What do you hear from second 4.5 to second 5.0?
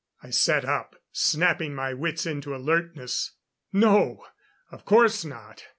Of